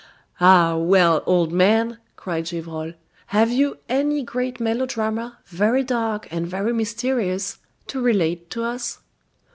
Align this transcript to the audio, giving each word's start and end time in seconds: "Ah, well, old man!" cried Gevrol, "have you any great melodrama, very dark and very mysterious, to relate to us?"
"Ah, 0.39 0.77
well, 0.77 1.21
old 1.27 1.51
man!" 1.51 1.99
cried 2.15 2.45
Gevrol, 2.47 2.93
"have 3.27 3.51
you 3.51 3.77
any 3.87 4.23
great 4.23 4.59
melodrama, 4.59 5.37
very 5.45 5.83
dark 5.83 6.27
and 6.31 6.47
very 6.47 6.73
mysterious, 6.73 7.59
to 7.85 8.01
relate 8.01 8.49
to 8.49 8.63
us?" 8.63 8.97